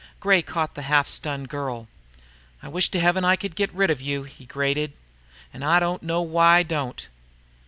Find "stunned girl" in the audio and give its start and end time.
1.07-1.87